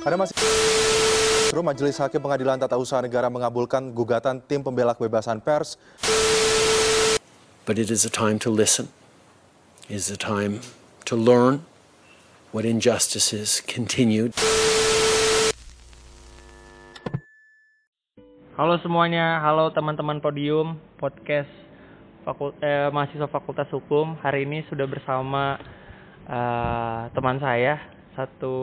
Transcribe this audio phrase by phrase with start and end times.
[0.00, 0.32] Ada masih
[1.60, 5.76] Majelis Hakim Pengadilan Tata Usaha Negara mengabulkan gugatan tim pembela kebebasan pers.
[7.68, 8.88] But it is a time to listen.
[9.92, 10.64] It is a time
[11.04, 11.68] to learn
[12.48, 14.32] what injustices continue.
[18.56, 21.52] Halo semuanya, halo teman-teman podium podcast
[22.24, 24.16] fakul eh, mahasiswa Fakultas Hukum.
[24.24, 25.60] Hari ini sudah bersama
[26.24, 27.76] uh, teman saya,
[28.16, 28.56] satu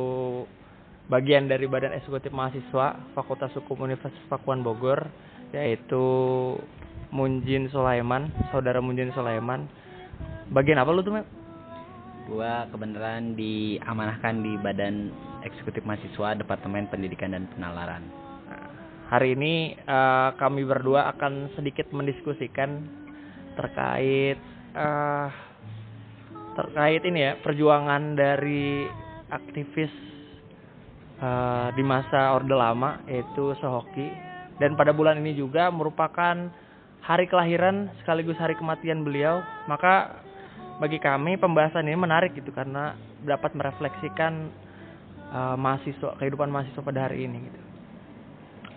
[1.08, 5.08] bagian dari Badan Eksekutif Mahasiswa Fakultas Hukum Universitas Pakuan Bogor,
[5.56, 6.04] yaitu
[7.12, 9.68] Munjin Sulaiman, saudara Munjin Sulaiman.
[10.52, 11.28] Bagian apa lu tuh, Mep?
[12.28, 15.12] Gua kebenaran diamanahkan di Badan
[15.48, 18.04] Eksekutif Mahasiswa Departemen Pendidikan dan Penalaran.
[18.52, 18.68] Nah,
[19.08, 22.84] hari ini uh, kami berdua akan sedikit mendiskusikan
[23.56, 24.36] terkait
[24.76, 25.32] uh,
[26.60, 28.92] terkait ini ya perjuangan dari
[29.32, 30.07] aktivis
[31.22, 34.10] uh, di masa Orde Lama yaitu Sohoki
[34.58, 36.50] dan pada bulan ini juga merupakan
[37.06, 39.40] hari kelahiran sekaligus hari kematian beliau.
[39.70, 40.20] Maka
[40.82, 44.50] bagi kami pembahasan ini menarik gitu karena dapat merefleksikan
[45.34, 47.60] uh, mahasiswa kehidupan mahasiswa pada hari ini gitu.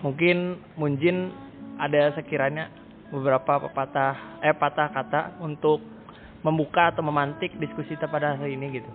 [0.01, 0.37] Mungkin
[0.81, 1.33] Munjin
[1.77, 2.73] ada sekiranya
[3.13, 5.83] beberapa pepatah eh patah kata untuk
[6.41, 8.93] membuka atau memantik diskusi kita pada hari ini gitu.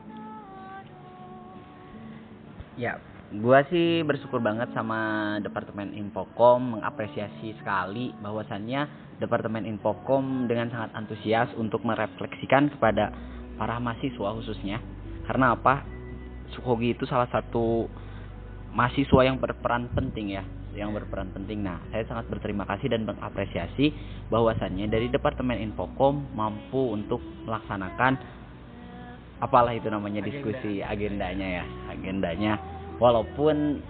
[2.75, 2.97] Ya,
[3.33, 11.49] gua sih bersyukur banget sama Departemen Infokom mengapresiasi sekali bahwasannya Departemen Infokom dengan sangat antusias
[11.57, 13.09] untuk merefleksikan kepada
[13.55, 14.77] para mahasiswa khususnya.
[15.25, 15.81] Karena apa?
[16.53, 17.89] Sukogi itu salah satu
[18.75, 20.43] mahasiswa yang berperan penting ya,
[20.77, 21.65] yang berperan penting.
[21.65, 23.95] Nah, saya sangat berterima kasih dan mengapresiasi
[24.29, 28.45] bahwasannya dari Departemen Infokom mampu untuk melaksanakan
[29.39, 32.55] apalah itu namanya diskusi agendanya ya agendanya
[32.97, 33.81] walaupun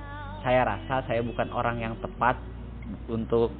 [0.45, 2.37] saya rasa saya bukan orang yang tepat
[3.09, 3.53] untuk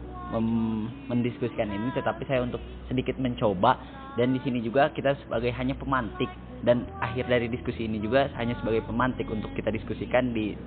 [1.05, 3.77] mendiskusikan ini tetapi saya untuk sedikit mencoba
[4.17, 6.29] dan di sini juga kita sebagai hanya pemantik
[6.65, 10.57] dan akhir dari diskusi ini juga hanya sebagai pemantik untuk kita diskusikan di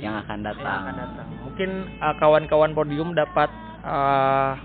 [0.00, 0.64] yang akan datang.
[0.64, 1.26] Yang akan datang.
[1.46, 1.70] Mungkin
[2.02, 3.50] uh, kawan-kawan podium dapat
[3.84, 4.58] uh,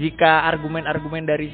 [0.00, 1.52] jika argumen-argumen dari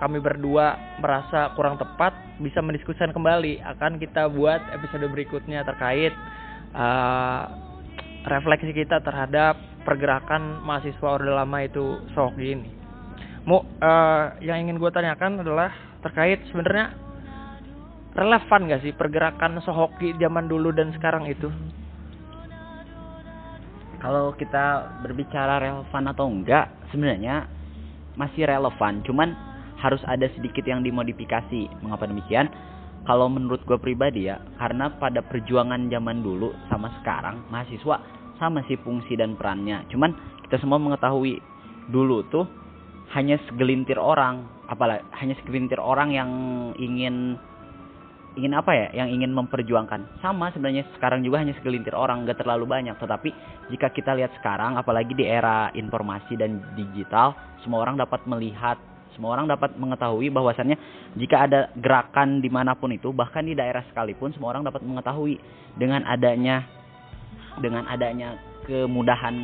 [0.00, 6.16] kami berdua merasa kurang tepat bisa mendiskusikan kembali akan kita buat episode berikutnya terkait
[6.72, 7.42] uh,
[8.24, 12.72] refleksi kita terhadap pergerakan mahasiswa orde lama itu sok ini.
[13.44, 15.68] Mu uh, yang ingin gue tanyakan adalah
[16.00, 16.96] terkait sebenarnya
[18.16, 21.52] relevan gak sih pergerakan Sohoki zaman dulu dan sekarang itu?
[24.00, 27.48] Kalau kita berbicara relevan atau enggak, sebenarnya
[28.20, 29.00] masih relevan.
[29.00, 29.32] Cuman
[29.84, 31.84] harus ada sedikit yang dimodifikasi.
[31.84, 32.48] Mengapa demikian?
[33.04, 38.00] Kalau menurut gue pribadi ya, karena pada perjuangan zaman dulu sama sekarang, mahasiswa
[38.40, 39.84] sama sih fungsi dan perannya.
[39.92, 40.16] Cuman
[40.48, 41.36] kita semua mengetahui
[41.92, 42.48] dulu tuh
[43.12, 46.30] hanya segelintir orang, apalagi hanya segelintir orang yang
[46.80, 47.36] ingin
[48.34, 52.66] ingin apa ya yang ingin memperjuangkan sama sebenarnya sekarang juga hanya segelintir orang nggak terlalu
[52.66, 53.30] banyak tetapi
[53.70, 58.74] jika kita lihat sekarang apalagi di era informasi dan digital semua orang dapat melihat
[59.14, 60.76] semua orang dapat mengetahui bahwasannya
[61.16, 65.38] jika ada gerakan di mana pun itu, bahkan di daerah sekalipun, semua orang dapat mengetahui
[65.78, 66.66] dengan adanya
[67.62, 68.34] dengan adanya
[68.66, 69.36] kemudahan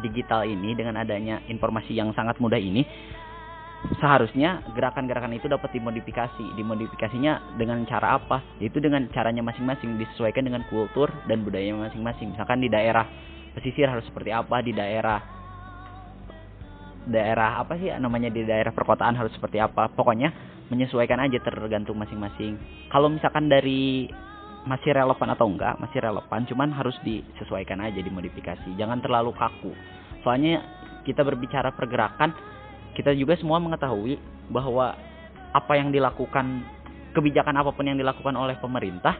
[0.00, 2.86] digital ini, dengan adanya informasi yang sangat mudah ini,
[3.98, 6.54] seharusnya gerakan-gerakan itu dapat dimodifikasi.
[6.56, 8.40] Dimodifikasinya dengan cara apa?
[8.62, 12.32] Yaitu dengan caranya masing-masing disesuaikan dengan kultur dan budaya masing-masing.
[12.32, 13.04] Misalkan di daerah
[13.52, 15.41] pesisir harus seperti apa, di daerah
[17.08, 19.90] daerah apa sih namanya di daerah perkotaan harus seperti apa.
[19.90, 20.30] Pokoknya
[20.70, 22.56] menyesuaikan aja tergantung masing-masing.
[22.88, 24.08] Kalau misalkan dari
[24.62, 28.78] masih relevan atau enggak masih relevan cuman harus disesuaikan aja dimodifikasi.
[28.78, 29.74] Jangan terlalu kaku.
[30.22, 30.62] Soalnya
[31.02, 32.30] kita berbicara pergerakan
[32.94, 34.20] kita juga semua mengetahui
[34.52, 34.94] bahwa
[35.52, 36.62] apa yang dilakukan
[37.12, 39.18] kebijakan apa pun yang dilakukan oleh pemerintah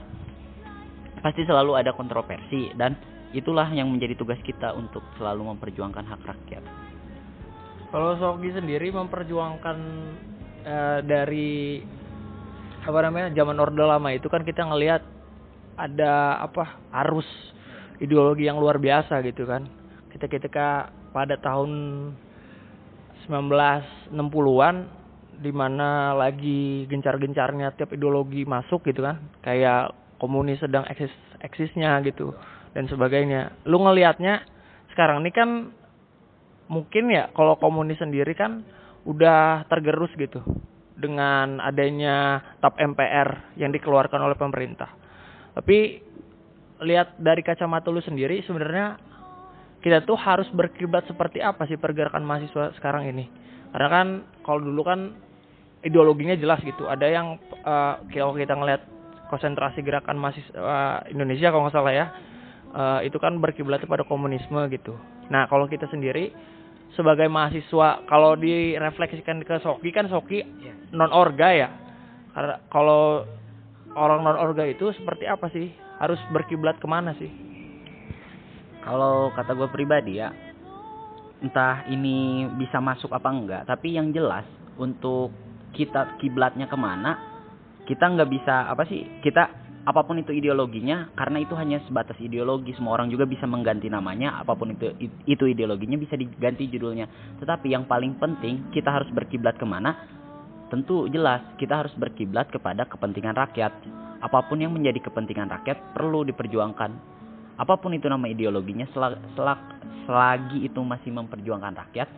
[1.21, 2.71] pasti selalu ada kontroversi.
[2.77, 2.95] Dan
[3.33, 6.65] itulah yang menjadi tugas kita untuk selalu memperjuangkan hak rakyat.
[7.93, 9.79] Kalau Sogi sendiri memperjuangkan
[10.65, 11.85] uh, dari
[12.83, 15.05] apa namanya zaman Orde Lama itu kan kita ngelihat
[15.77, 17.29] ada apa arus
[18.01, 19.69] ideologi yang luar biasa gitu kan.
[20.09, 21.71] Kita ketika pada tahun
[23.29, 24.77] 1960-an
[25.45, 29.21] di mana lagi gencar-gencarnya tiap ideologi masuk gitu kan.
[29.45, 31.13] Kayak komunis sedang eksis
[31.45, 32.33] eksisnya gitu
[32.73, 33.53] dan sebagainya.
[33.69, 34.49] Lu ngelihatnya
[34.97, 35.51] sekarang ini kan
[36.73, 38.65] mungkin ya kalau komunis sendiri kan
[39.05, 40.41] udah tergerus gitu
[40.97, 44.89] dengan adanya TAP MPR yang dikeluarkan oleh pemerintah.
[45.53, 46.01] Tapi
[46.81, 48.97] lihat dari kacamata lu sendiri sebenarnya
[49.83, 53.27] kita tuh harus berkiblat seperti apa sih pergerakan mahasiswa sekarang ini?
[53.75, 54.07] Karena kan
[54.47, 55.13] kalau dulu kan
[55.83, 56.87] ideologinya jelas gitu.
[56.87, 58.83] Ada yang eh, kalau kita ngeliat
[59.29, 62.07] konsentrasi gerakan mahasiswa Indonesia kalau nggak salah ya
[62.73, 64.95] eh, itu kan berkiblat pada komunisme gitu.
[65.35, 66.31] Nah kalau kita sendiri
[66.93, 70.45] sebagai mahasiswa kalau direfleksikan ke Soki kan Soki
[70.93, 71.69] non orga ya?
[72.33, 73.25] Karena kalau
[73.97, 75.73] orang non orga itu seperti apa sih?
[76.01, 77.31] Harus berkiblat ke mana sih?
[78.83, 80.35] Kalau kata gue pribadi ya,
[81.39, 84.43] entah ini bisa masuk apa enggak, tapi yang jelas
[84.75, 85.31] untuk
[85.71, 87.15] kita kiblatnya ke mana,
[87.87, 89.07] kita nggak bisa apa sih?
[89.23, 92.71] Kita apa pun itu ideologinya, karena itu hanya sebatas ideologi.
[92.79, 94.95] Semua orang juga bisa mengganti namanya, apa pun itu
[95.27, 97.11] itu ideologinya bisa diganti judulnya.
[97.43, 99.99] Tetapi yang paling penting kita harus berkiblat ke mana?
[100.71, 103.75] Tentu jelas kita harus berkiblat kepada kepentingan rakyat.
[104.23, 107.13] Apa pun yang menjadi kepentingan rakyat perlu diperjuangkan
[107.61, 109.61] apa pun itu nama ideologinya selak, selak,
[110.09, 112.09] selagi itu masih memperjuangkan rakyat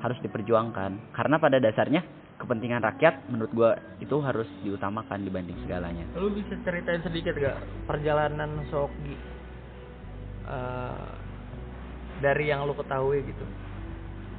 [0.00, 2.00] harus diperjuangkan karena pada dasarnya
[2.34, 3.70] kepentingan rakyat menurut gua
[4.02, 6.04] itu harus diutamakan dibanding segalanya.
[6.18, 9.14] Lu bisa ceritain sedikit gak perjalanan Soki
[10.50, 11.08] eh,
[12.18, 13.46] dari yang lu ketahui gitu?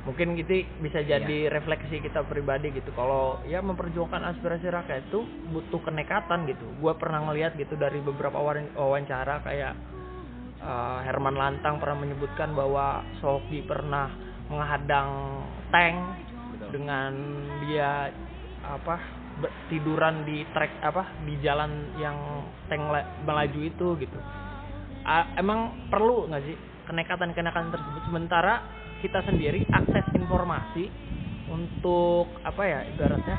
[0.05, 2.93] Mungkin gitu bisa jadi refleksi kita pribadi gitu.
[2.93, 6.67] Kalau ya memperjuangkan aspirasi rakyat itu butuh kenekatan gitu.
[6.77, 9.73] Gue pernah ngeliat gitu dari beberapa wawan- wawancara kayak
[10.61, 14.13] eh, Herman Lantang pernah menyebutkan bahwa Soki pernah
[14.45, 15.41] menghadang
[15.73, 15.97] tank
[16.71, 17.11] dengan
[17.61, 18.09] dia
[18.65, 18.95] apa
[19.37, 22.17] be- tiduran di trek apa di jalan yang
[22.65, 24.19] tank la- melaju itu gitu.
[25.05, 26.57] A- emang perlu nggak sih
[26.89, 28.01] kenekatan-kenekatan tersebut?
[28.07, 28.63] Sementara
[29.03, 30.89] kita sendiri akses informasi
[31.45, 33.37] untuk apa ya ibaratnya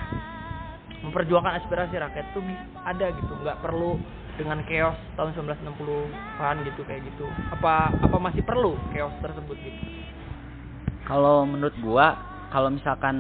[1.02, 2.42] memperjuangkan aspirasi rakyat tuh
[2.86, 3.32] ada gitu.
[3.42, 3.98] Nggak perlu
[4.36, 7.26] dengan chaos tahun 1960-an gitu kayak gitu.
[7.50, 9.80] Apa apa masih perlu chaos tersebut gitu?
[11.06, 12.14] Kalau menurut gua
[12.56, 13.16] kalau misalkan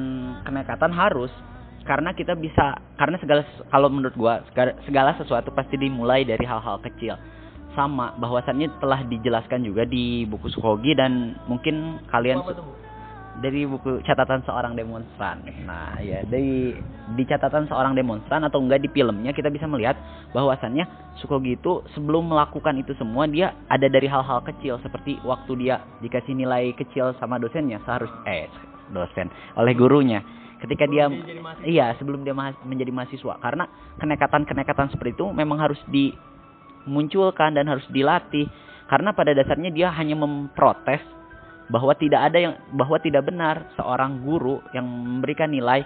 [0.48, 1.28] kenekatan harus
[1.84, 4.40] karena kita bisa karena segala kalau menurut gua
[4.88, 7.20] segala, sesuatu pasti dimulai dari hal-hal kecil.
[7.76, 12.40] Sama bahwasannya telah dijelaskan juga di buku Sukogi dan mungkin kalian
[13.44, 15.44] dari buku catatan seorang demonstran.
[15.68, 16.72] Nah, ya dari
[17.12, 20.00] di catatan seorang demonstran atau enggak di filmnya kita bisa melihat
[20.32, 20.88] bahwasannya
[21.20, 24.80] Sukogi itu sebelum melakukan itu semua dia ada dari hal-hal kecil.
[24.80, 28.48] Seperti waktu dia dikasih nilai kecil sama dosennya seharus eh
[28.92, 30.20] dosen oleh gurunya.
[30.56, 31.36] Ketika dia dia
[31.68, 33.68] iya sebelum dia mahas- menjadi mahasiswa karena
[34.00, 38.48] kenekatan-kenekatan seperti itu memang harus dimunculkan dan harus dilatih
[38.88, 41.02] karena pada dasarnya dia hanya memprotes
[41.66, 45.82] bahwa tidak ada yang bahwa tidak benar seorang guru yang memberikan nilai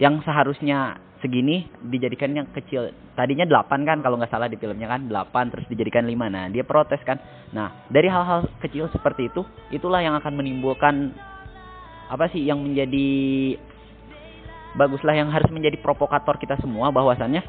[0.00, 2.92] yang seharusnya segini dijadikan yang kecil.
[3.16, 6.28] Tadinya 8 kan kalau nggak salah di filmnya kan 8 terus dijadikan 5.
[6.28, 7.16] Nah, dia protes kan.
[7.56, 9.40] Nah, dari hal-hal kecil seperti itu
[9.72, 11.16] itulah yang akan menimbulkan
[12.06, 13.08] apa sih yang menjadi
[14.76, 17.42] baguslah yang harus menjadi provokator kita semua bahwasannya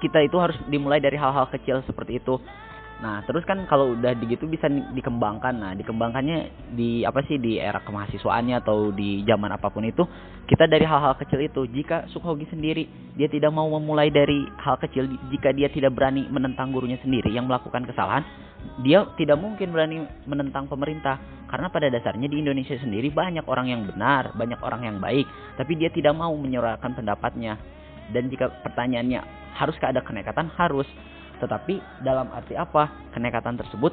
[0.00, 2.40] kita itu harus dimulai dari hal-hal kecil seperti itu.
[3.00, 5.56] Nah, terus kan kalau udah begitu bisa dikembangkan.
[5.56, 10.04] Nah, dikembangkannya di apa sih di era kemahasiswaannya atau di zaman apa pun itu,
[10.44, 11.64] kita dari hal-hal kecil itu.
[11.64, 12.84] Jika Sukhogi sendiri
[13.16, 17.48] dia tidak mau memulai dari hal kecil, jika dia tidak berani menentang gurunya sendiri yang
[17.48, 18.20] melakukan kesalahan,
[18.84, 21.16] dia tidak mungkin berani menentang pemerintah.
[21.50, 25.26] Karena pada dasarnya di Indonesia sendiri banyak orang yang benar, banyak orang yang baik,
[25.58, 27.58] tapi dia tidak mau menyuarakan pendapatnya.
[28.14, 29.18] Dan jika pertanyaannya
[29.58, 30.46] haruskah ada kenekatan?
[30.54, 30.86] Harus.
[31.42, 33.10] Tetapi dalam arti apa?
[33.10, 33.90] Kenekatan tersebut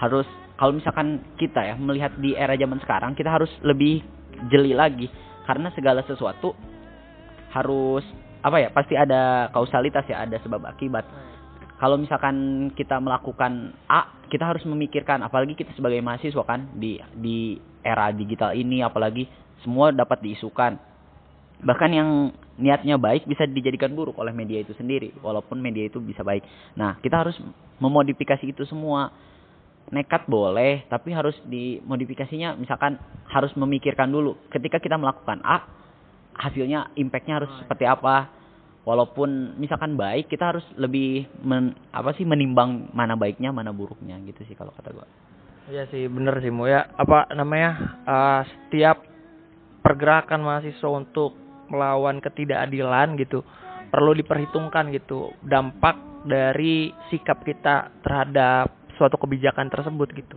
[0.00, 4.02] harus kalau misalkan kita ya melihat di era zaman sekarang kita harus lebih
[4.50, 5.10] jeli lagi
[5.46, 6.54] karena segala sesuatu
[7.54, 8.02] harus
[8.44, 11.06] apa ya pasti ada kausalitas ya ada sebab akibat
[11.78, 17.58] kalau misalkan kita melakukan A kita harus memikirkan apalagi kita sebagai mahasiswa kan di di
[17.84, 19.26] era digital ini apalagi
[19.62, 20.78] semua dapat diisukan.
[21.64, 26.22] Bahkan yang niatnya baik bisa dijadikan buruk oleh media itu sendiri walaupun media itu bisa
[26.22, 26.46] baik.
[26.78, 27.36] Nah kita harus
[27.82, 29.10] memodifikasi itu semua.
[29.84, 32.96] Nekat boleh tapi harus dimodifikasinya misalkan
[33.28, 34.38] harus memikirkan dulu.
[34.48, 35.68] Ketika kita melakukan A
[36.34, 38.43] hasilnya impactnya harus seperti apa
[38.84, 44.44] walaupun misalkan baik kita harus lebih men, apa sih menimbang mana baiknya mana buruknya gitu
[44.44, 45.08] sih kalau kata gua
[45.64, 47.72] Iya sih bener sih Mu ya apa namanya
[48.04, 49.00] eh, setiap
[49.80, 51.32] pergerakan mahasiswa untuk
[51.72, 53.40] melawan ketidakadilan gitu
[53.88, 55.96] perlu diperhitungkan gitu dampak
[56.28, 60.36] dari sikap kita terhadap suatu kebijakan tersebut gitu.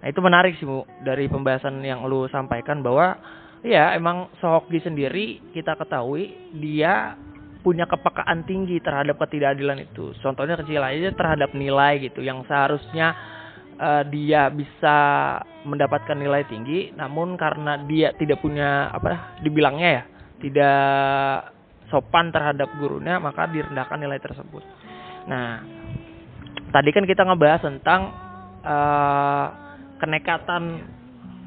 [0.00, 3.20] Nah itu menarik sih Mu dari pembahasan yang lu sampaikan bahwa
[3.60, 7.20] ya emang Sohokgi sendiri kita ketahui dia
[7.64, 10.12] punya kepekaan tinggi terhadap ketidakadilan itu.
[10.20, 13.16] Contohnya kecil aja terhadap nilai gitu yang seharusnya
[13.80, 14.96] eh, dia bisa
[15.64, 20.02] mendapatkan nilai tinggi, namun karena dia tidak punya apa dibilangnya ya,
[20.44, 20.78] tidak
[21.88, 24.60] sopan terhadap gurunya, maka direndahkan nilai tersebut.
[25.24, 25.64] Nah,
[26.68, 28.00] tadi kan kita ngebahas tentang
[28.60, 29.46] eh,
[30.04, 30.62] kenekatan.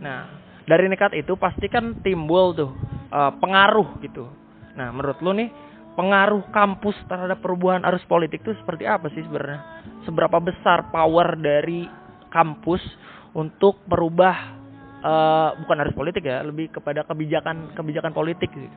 [0.01, 0.19] Nah,
[0.65, 2.73] dari nekat itu pasti kan timbul tuh
[3.13, 4.25] eh, pengaruh gitu.
[4.73, 5.66] Nah, menurut lu nih
[5.97, 9.81] pengaruh kampus terhadap perubahan arus politik itu seperti apa sih sebenarnya?
[10.05, 11.89] Seberapa besar power dari
[12.29, 12.79] kampus
[13.33, 14.35] untuk merubah
[15.01, 18.69] eh, bukan arus politik ya, lebih kepada kebijakan kebijakan politik gitu.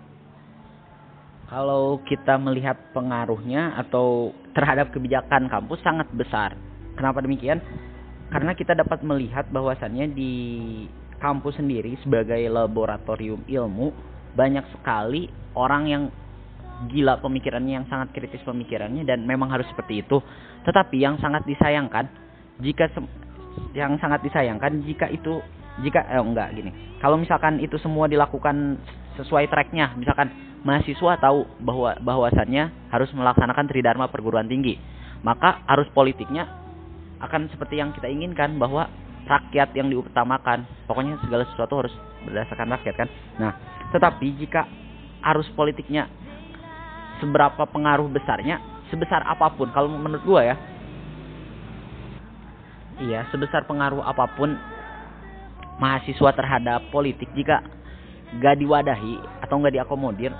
[1.50, 6.54] Kalau kita melihat pengaruhnya atau terhadap kebijakan kampus sangat besar.
[6.94, 7.58] Kenapa demikian?
[8.30, 10.32] Karena kita dapat melihat bahwasannya di
[11.18, 13.90] kampus sendiri sebagai laboratorium ilmu
[14.38, 15.26] banyak sekali
[15.58, 16.04] orang yang
[16.88, 20.22] gila pemikirannya yang sangat kritis pemikirannya dan memang harus seperti itu.
[20.64, 22.08] Tetapi yang sangat disayangkan
[22.64, 22.88] jika
[23.76, 25.42] yang sangat disayangkan jika itu
[25.84, 26.70] jika eh enggak gini.
[27.00, 28.80] Kalau misalkan itu semua dilakukan
[29.20, 30.32] sesuai tracknya, misalkan
[30.64, 34.76] mahasiswa tahu bahwa bahwasannya harus melaksanakan tridharma perguruan tinggi,
[35.24, 36.48] maka arus politiknya
[37.20, 38.88] akan seperti yang kita inginkan bahwa
[39.28, 40.64] rakyat yang diutamakan.
[40.88, 41.94] Pokoknya segala sesuatu harus
[42.24, 43.08] berdasarkan rakyat kan.
[43.40, 43.52] Nah,
[43.92, 44.68] tetapi jika
[45.32, 46.08] arus politiknya
[47.20, 48.58] seberapa pengaruh besarnya,
[48.88, 50.56] sebesar apa pun kalau menurut gua ya.
[53.00, 54.52] Iya, sebesar pengaruh apa pun
[55.80, 57.64] mahasiswa terhadap politik jika
[58.38, 60.30] gak diwadahi atau gak diakomodir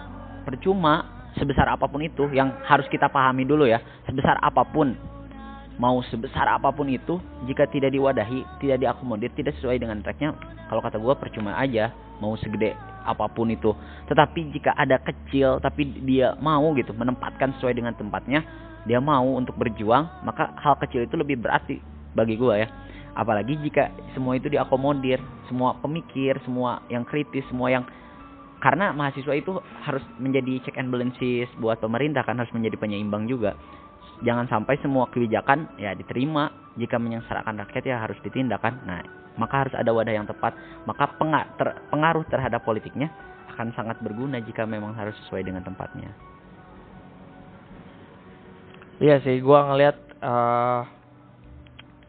[0.44, 1.08] percuma
[1.40, 4.92] sebesar apa pun itu yang harus kita pahami dulu ya sebesar apa pun
[5.80, 7.16] mau sebesar apa pun itu
[7.48, 10.36] jika tidak diwadahi tidak diakomodir tidak sesuai dengan tracknya
[10.68, 13.72] kalau kata gua percuma aja mau segede apa pun itu.
[14.08, 18.44] Tetapi jika ada kecil tapi dia mau gitu menempatkan sesuai dengan tempatnya
[18.88, 21.80] dia mau untuk berjuang maka hal kecil itu lebih berarti
[22.16, 22.68] bagi gua ya.
[23.12, 25.18] Apalagi jika semua itu diakomodir
[25.50, 27.84] semua pemikir semua yang kritis semua yang
[28.60, 33.56] karena mahasiswa itu harus menjadi check and balances buat pemerintah kan harus menjadi penyeimbang juga.
[34.20, 39.00] Jangan sampai semua kebijakan ya diterima jika menyengsarakan rakyat ya harus ditindakan nah
[39.40, 40.52] maka harus ada wadah yang tepat.
[40.84, 43.12] Maka penga- ter- pengaruh terhadap politiknya
[43.52, 46.08] akan sangat berguna jika memang harus sesuai dengan tempatnya.
[49.04, 50.80] Iya sih, gua ngelihat eh,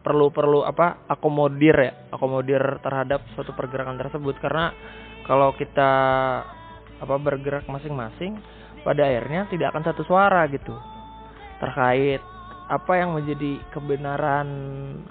[0.00, 4.40] perlu-perlu apa akomodir ya, akomodir terhadap suatu pergerakan tersebut.
[4.40, 4.72] Karena
[5.28, 5.92] kalau kita
[7.04, 8.40] apa bergerak masing-masing
[8.80, 10.72] pada akhirnya tidak akan satu suara gitu.
[11.60, 12.24] Terkait
[12.72, 14.48] apa yang menjadi kebenaran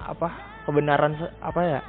[0.02, 0.34] apa
[0.66, 1.80] kebenaran apa ya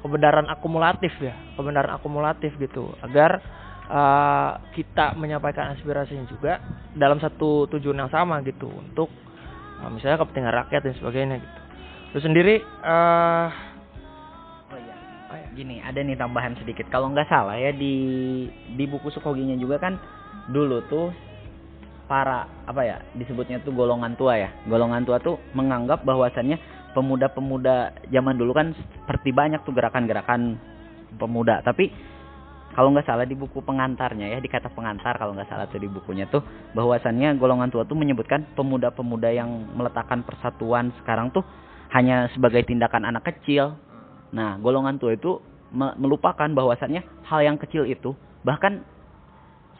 [0.00, 3.40] kebenaran akumulatif ya kebenaran akumulatif gitu agar
[3.86, 6.60] eh, kita menyampaikan aspirasinya juga
[6.96, 9.08] dalam satu tujuan yang sama gitu untuk
[9.82, 11.60] eh, misalnya kepentingan rakyat dan sebagainya gitu
[12.16, 13.76] lu sendiri iya.
[15.56, 16.84] Gini, ada nih tambahan sedikit.
[16.92, 18.44] Kalau nggak salah ya di
[18.76, 19.96] di buku Sukoginya juga kan
[20.52, 21.08] dulu tuh
[22.04, 24.52] para apa ya disebutnya tuh golongan tua ya.
[24.68, 26.60] Golongan tua tuh menganggap bahwasannya
[26.96, 30.56] pemuda-pemuda zaman dulu kan seperti banyak tuh gerakan-gerakan
[31.20, 31.60] pemuda.
[31.60, 31.92] Tapi
[32.72, 35.88] kalau nggak salah di buku pengantarnya ya di kata pengantar kalau nggak salah tuh di
[35.92, 36.40] bukunya tuh
[36.72, 41.44] bahwasannya golongan tua tuh menyebutkan pemuda-pemuda yang meletakkan persatuan sekarang tuh
[41.92, 43.76] hanya sebagai tindakan anak kecil
[44.34, 45.38] Nah, golongan tua itu
[45.70, 48.82] me- melupakan bahwasannya hal yang kecil itu bahkan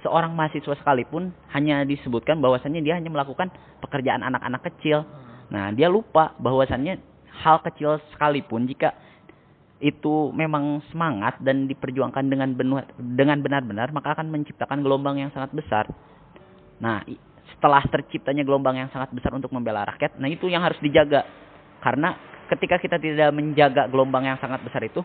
[0.05, 3.51] seorang mahasiswa sekalipun hanya disebutkan bahwasannya dia hanya melakukan
[3.83, 5.03] pekerjaan anak-anak kecil.
[5.51, 6.99] Nah, dia lupa bahwasannya
[7.45, 8.97] hal kecil sekalipun jika
[9.77, 15.53] itu memang semangat dan diperjuangkan dengan benar dengan benar-benar maka akan menciptakan gelombang yang sangat
[15.53, 15.85] besar.
[16.81, 17.05] Nah,
[17.57, 21.29] setelah terciptanya gelombang yang sangat besar untuk membela rakyat, nah itu yang harus dijaga.
[21.85, 22.17] Karena
[22.49, 25.05] ketika kita tidak menjaga gelombang yang sangat besar itu,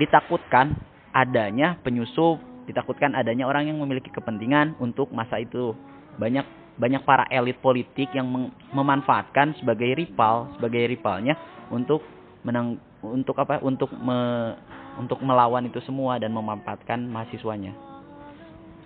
[0.00, 0.72] ditakutkan
[1.12, 5.72] adanya penyusup, ditakutkan adanya orang yang memiliki kepentingan untuk masa itu.
[6.16, 6.44] Banyak
[6.78, 8.30] banyak para elit politik yang
[8.70, 11.34] memanfaatkan sebagai rival, sebagai rivalnya
[11.74, 12.06] untuk
[12.46, 13.58] menang untuk apa?
[13.62, 14.54] Untuk me,
[14.98, 17.74] untuk melawan itu semua dan memanfaatkan mahasiswanya.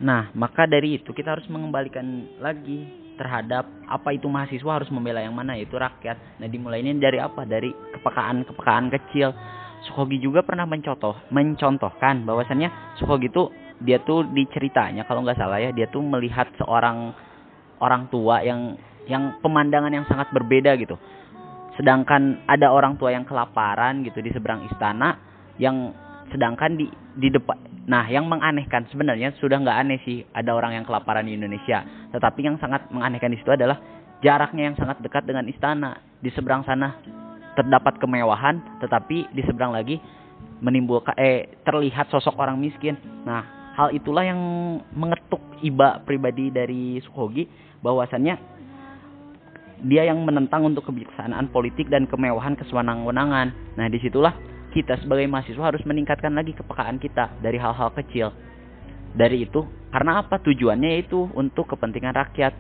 [0.03, 2.89] Nah, maka dari itu kita harus mengembalikan lagi
[3.21, 6.41] terhadap apa itu mahasiswa harus membela yang mana yaitu rakyat.
[6.41, 7.45] Nah, dimulainya dari apa?
[7.45, 9.31] Dari kepekaan-kepekaan kecil.
[9.83, 13.51] Sukogi juga pernah mencontoh, mencontohkan bahwasannya Sukogi itu
[13.83, 17.11] dia tuh di ceritanya kalau nggak salah ya dia tuh melihat seorang
[17.83, 18.79] orang tua yang
[19.11, 20.95] yang pemandangan yang sangat berbeda gitu.
[21.75, 25.19] Sedangkan ada orang tua yang kelaparan gitu di seberang istana
[25.59, 25.91] yang
[26.31, 26.87] sedangkan di
[27.19, 31.35] di depan Nah, yang menganehkan sebenarnya sudah nggak aneh sih ada orang yang kelaparan di
[31.35, 31.83] Indonesia.
[32.15, 33.83] Tetapi yang sangat menganehkan di situ adalah
[34.23, 35.99] jaraknya yang sangat dekat dengan istana.
[36.23, 36.95] Di seberang sana
[37.59, 39.99] terdapat kemewahan, tetapi di seberang lagi
[40.63, 42.95] menimbulkan eh terlihat sosok orang miskin.
[43.27, 44.41] Nah, hal itulah yang
[44.93, 47.49] mengetuk iba pribadi dari Sukogi
[47.81, 48.35] bahwasannya
[49.83, 53.75] dia yang menentang untuk kebijaksanaan politik dan kemewahan kesewenang-wenangan.
[53.75, 54.31] Nah, di situlah
[54.71, 58.31] kita sebagai mahasiswa harus meningkatkan lagi kepekaan kita dari hal-hal kecil.
[59.13, 62.55] Dari itu, karena apa tujuannya yaitu untuk kepentingan rakyat.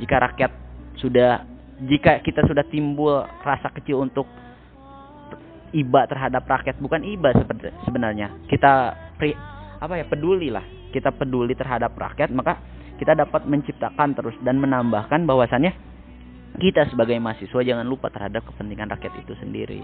[0.00, 0.50] Jika rakyat
[0.98, 1.44] sudah
[1.86, 4.24] jika kita sudah timbul rasa kecil untuk
[5.72, 7.32] iba terhadap rakyat bukan iba
[7.88, 8.92] sebenarnya kita
[9.82, 10.62] apa ya peduli lah
[10.94, 12.62] kita peduli terhadap rakyat maka
[13.02, 15.74] kita dapat menciptakan terus dan menambahkan bahwasannya
[16.62, 19.82] kita sebagai mahasiswa jangan lupa terhadap kepentingan rakyat itu sendiri.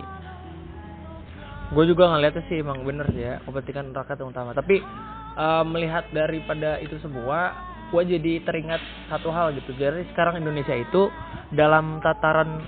[1.75, 4.55] Gue juga ngeliatnya sih emang bener sih ya kepentingan rakyat yang utama.
[4.55, 4.79] Tapi
[5.35, 7.57] uh, melihat daripada itu semua
[7.89, 8.79] gue jadi teringat
[9.09, 9.73] satu hal gitu.
[9.75, 11.09] Jadi sekarang Indonesia itu
[11.57, 12.63] dalam tataran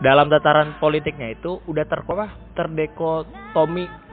[0.00, 4.05] dalam tataran politiknya itu udah ter apa terdekotomi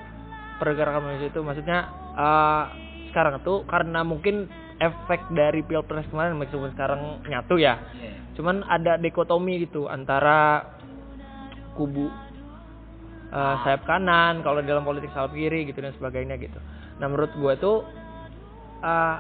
[0.64, 1.42] pergerakan Indonesia itu.
[1.44, 1.80] Maksudnya
[2.16, 2.64] uh,
[3.12, 4.48] sekarang tuh karena mungkin
[4.80, 7.78] efek dari pilpres kemarin meskipun sekarang nyatu ya.
[8.00, 8.16] Yeah.
[8.34, 10.66] cuman ada dekotomi gitu antara
[11.78, 12.10] kubu
[13.30, 16.58] uh, sayap kanan kalau dalam politik sayap kiri gitu dan sebagainya gitu.
[16.98, 17.86] Nah menurut gue tuh
[18.82, 19.16] uh,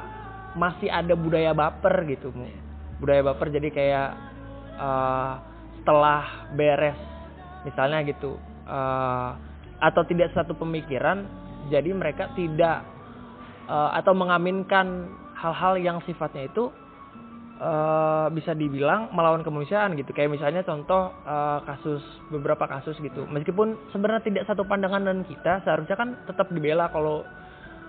[0.57, 2.29] masih ada budaya baper gitu
[3.01, 4.09] budaya baper jadi kayak
[4.77, 5.33] uh,
[5.81, 6.97] setelah beres
[7.65, 8.37] misalnya gitu
[8.69, 9.35] uh,
[9.83, 11.27] atau tidak satu pemikiran
[11.67, 12.87] jadi mereka tidak
[13.67, 16.71] uh, atau mengaminkan hal-hal yang sifatnya itu
[17.59, 21.99] uh, bisa dibilang melawan kemanusiaan gitu kayak misalnya contoh uh, kasus
[22.31, 27.27] beberapa kasus gitu meskipun sebenarnya tidak satu pandangan dengan kita seharusnya kan tetap dibela kalau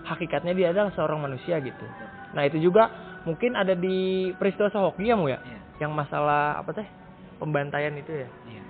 [0.03, 1.87] hakikatnya dia adalah seorang manusia gitu
[2.35, 2.91] nah itu juga
[3.23, 5.87] mungkin ada di peristiwa Sohoki ya mu ya yeah.
[5.87, 6.89] yang masalah apa teh
[7.39, 8.29] pembantaian itu ya.
[8.49, 8.63] Iya.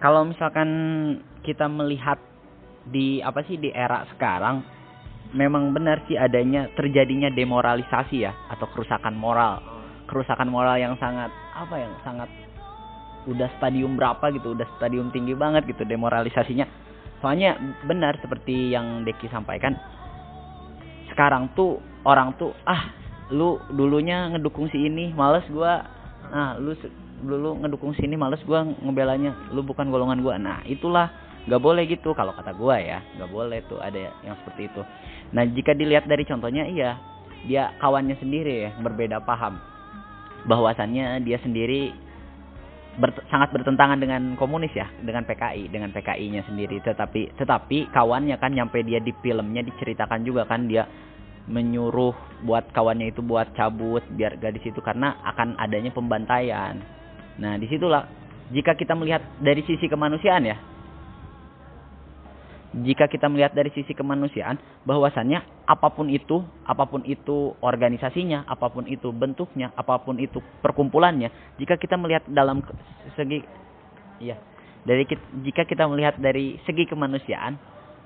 [0.00, 0.68] Kalau misalkan
[1.46, 2.18] kita melihat
[2.90, 4.66] di apa sih di era sekarang
[5.34, 9.62] memang benar sih adanya terjadinya demoralisasi ya atau kerusakan moral.
[10.10, 12.30] Kerusakan moral yang sangat apa yang sangat
[13.26, 16.66] udah stadium berapa gitu, udah stadium tinggi banget gitu demoralisasinya.
[17.22, 19.74] Soalnya benar seperti yang Deki sampaikan.
[21.10, 22.90] Sekarang tuh orang tuh ah
[23.34, 25.82] lu dulunya ngedukung si ini, males gua.
[26.30, 26.74] Nah, lu
[27.22, 31.08] dulu ngedukung sini males gue ngebelanya lu bukan golongan gue nah itulah
[31.46, 34.82] nggak boleh gitu kalau kata gue ya nggak boleh tuh ada yang seperti itu.
[35.30, 36.98] Nah jika dilihat dari contohnya iya
[37.46, 39.58] dia kawannya sendiri ya berbeda paham.
[40.46, 41.90] Bahwasannya dia sendiri
[42.98, 46.82] ber, sangat bertentangan dengan komunis ya dengan PKI dengan PKI-nya sendiri.
[46.82, 50.86] Tetapi tetapi kawannya kan nyampe dia di filmnya diceritakan juga kan dia
[51.46, 56.74] menyuruh buat kawannya itu buat cabut biar gak di situ karena akan adanya pembantaian.
[57.38, 58.02] Nah, di situlah
[58.50, 60.58] jika kita melihat dari sisi kemanusiaan ya,
[62.84, 68.68] jika kita melihat dari sisi kemanusiaan, bahwasannya apa pun itu, apa pun itu organisasinya, apa
[68.68, 72.60] pun itu bentuknya, apa pun itu perkumpulannya, jika kita melihat dalam
[73.16, 73.40] segi,
[74.20, 74.36] ya,
[74.84, 75.08] dari
[75.40, 77.56] jika kita melihat dari segi kemanusiaan,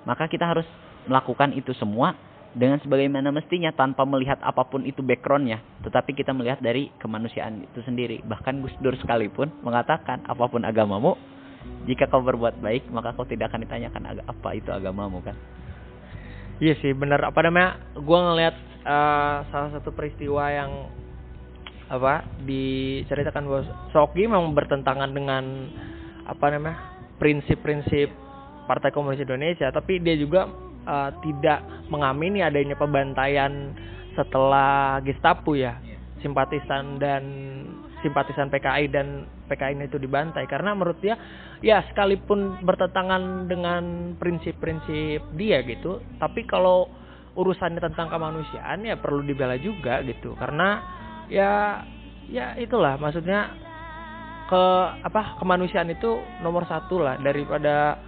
[0.07, 0.67] maka kita harus
[1.11, 2.15] melakukan itu semua
[2.55, 5.63] dengan sebagaimana mestinya tanpa melihat apa pun itu backgroundnya.
[5.87, 8.23] Tetapi kita melihat dari kemanusiaan itu sendiri.
[8.27, 11.15] Bahkan Gus Dur sekalipun mengatakan apa pun agamamu
[11.85, 15.37] jika kau berbuat baik maka kau tidak akan ditanyakan apa itu agamamu kan?
[16.61, 17.25] Iya sih benar.
[17.25, 17.81] Apa namanya?
[17.97, 20.71] Gue ngelihat uh, salah satu peristiwa yang
[21.91, 25.45] apa diceritakan bahwa Soki memang bertentangan dengan
[26.23, 26.79] apa namanya
[27.19, 28.15] prinsip-prinsip
[28.71, 30.47] Partai Komunis Indonesia tapi dia juga
[30.87, 33.75] uh, tidak mengamini adanya pembantaian
[34.15, 35.83] setelah Gestapo ya
[36.23, 37.23] simpatisan dan
[38.01, 41.17] simpatisan PKI dan PKI itu dibantai karena menurut dia
[41.61, 46.89] ya sekalipun bertentangan dengan prinsip-prinsip dia gitu tapi kalau
[47.37, 50.83] urusannya tentang kemanusiaan ya perlu dibela juga gitu karena
[51.31, 51.85] ya
[52.31, 53.55] ya itulah maksudnya
[54.51, 54.65] ke
[55.07, 58.03] apa kemanusiaan itu nomor satu lah daripada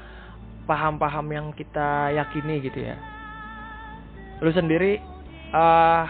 [0.66, 2.98] paham-paham yang kita yakini gitu ya.
[4.42, 4.98] Lu sendiri
[5.55, 6.05] uh,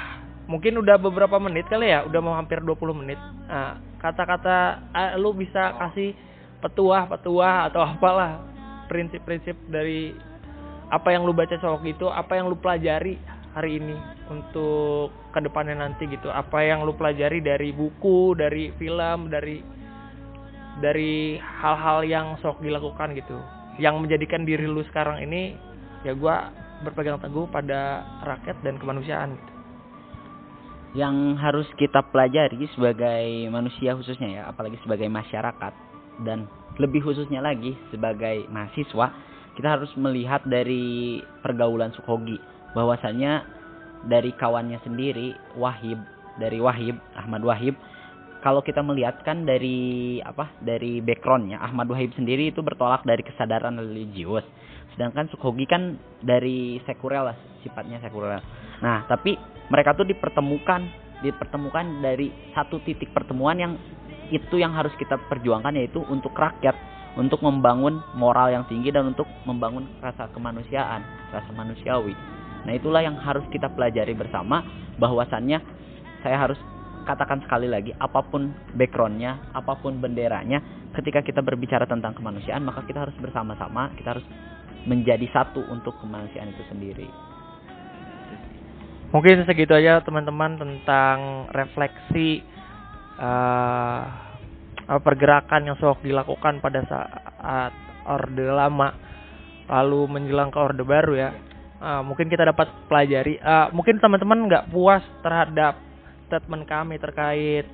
[0.47, 3.19] mungkin udah beberapa menit kali ya, udah mau hampir 20 menit.
[3.47, 6.15] Nah, kata-kata uh, lu bisa kasih
[6.63, 8.43] petuah-petuah atau apalah
[8.91, 10.13] prinsip-prinsip dari
[10.93, 13.17] apa yang lu baca soal itu, apa yang lu pelajari
[13.53, 13.97] hari ini
[14.29, 16.29] untuk ke depannya nanti gitu.
[16.29, 19.65] Apa yang lu pelajari dari buku, dari film, dari
[20.81, 23.37] dari hal-hal yang sok dilakukan gitu
[23.81, 25.57] yang menjadikan diri lu sekarang ini
[26.05, 26.37] ya gue
[26.83, 29.39] berpegang teguh pada rakyat dan kemanusiaan.
[30.93, 35.73] Yang harus kita pelajari sebagai manusia khususnya ya, apalagi sebagai masyarakat
[36.25, 36.45] dan
[36.77, 39.07] lebih khususnya lagi sebagai mahasiswa,
[39.57, 42.37] kita harus melihat dari pergaulan Sukogi
[42.77, 43.45] bahwasannya
[44.09, 46.01] dari kawannya sendiri Wahib
[46.41, 47.77] dari Wahib Ahmad Wahib
[48.43, 53.79] kalau kita melihat kan dari apa dari backgroundnya Ahmad Wahib sendiri itu bertolak dari kesadaran
[53.79, 54.43] religius.
[54.93, 58.43] Sedangkan Sukogi kan dari sekuler lah sifatnya sekuler.
[58.83, 60.89] Nah tapi mereka tuh dipertemukan
[61.23, 63.73] dipertemukan dari satu titik pertemuan yang
[64.35, 66.75] itu yang harus kita perjuangkan yaitu untuk rakyat
[67.15, 72.17] untuk membangun moral yang tinggi dan untuk membangun rasa kemanusiaan rasa manusiawi.
[72.65, 74.65] Nah itulah yang harus kita pelajari bersama
[74.97, 75.61] bahwasannya
[76.25, 76.59] saya harus
[77.05, 80.63] katakan sekali lagi apa pun backgroundnya apa pun benderanya
[80.95, 84.27] ketika kita berbicara tentang kemanusiaan maka kita harus bersama-sama kita harus
[84.87, 87.11] menjadi satu untuk kemanusiaan itu sendiri
[89.13, 92.41] Mungkin segitu aja teman-teman tentang refleksi
[93.21, 94.03] eh,
[94.89, 97.73] pergerakan yang sok dilakukan pada saat
[98.09, 98.97] orde lama
[99.69, 101.31] lalu menjelang ke orde baru ya.
[101.77, 103.37] Eh, mungkin kita dapat pelajari.
[103.37, 105.77] eh, mungkin teman-teman nggak puas terhadap
[106.33, 107.69] statement kami terkait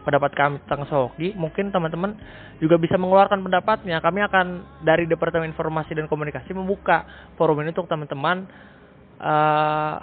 [0.00, 2.16] pendapat kami tentang Sohoki, mungkin teman-teman
[2.56, 4.00] juga bisa mengeluarkan pendapatnya.
[4.00, 4.46] Kami akan
[4.80, 7.04] dari Departemen Informasi dan Komunikasi membuka
[7.36, 8.48] forum ini untuk teman-teman
[9.20, 9.96] eh,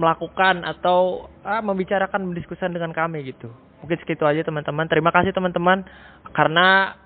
[0.00, 3.52] melakukan atau ah, membicarakan mendiskusikan dengan kami gitu.
[3.84, 4.88] Mungkin segitu aja teman-teman.
[4.88, 5.84] Terima kasih teman-teman
[6.32, 6.96] karena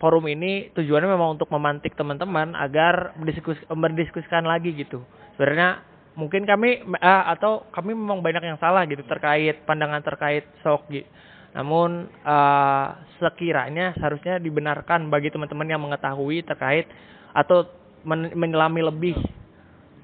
[0.00, 5.04] forum ini tujuannya memang untuk memantik teman-teman agar mendiskus mendiskusikan lagi gitu.
[5.36, 5.84] Sebenarnya
[6.16, 11.04] mungkin kami ah, atau kami memang banyak yang salah gitu terkait pandangan terkait Soki.
[11.52, 12.86] Namun eh,
[13.20, 16.88] sekiranya seharusnya dibenarkan bagi teman-teman yang mengetahui terkait
[17.32, 17.68] atau
[18.04, 19.16] men- menyelami lebih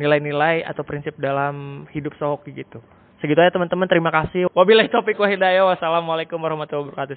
[0.00, 2.80] nilai-nilai atau prinsip dalam hidup Sohoki gitu.
[3.24, 4.52] Segitu aja teman-teman, terima kasih.
[4.52, 5.64] Wabillahi taufiq wa hidayah.
[5.64, 7.12] Wassalamualaikum warahmatullahi wabarakatuh.